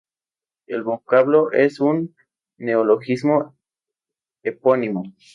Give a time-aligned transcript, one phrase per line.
[0.65, 2.15] El vocablo es un
[2.57, 3.55] neologismo
[4.41, 5.03] epónimo.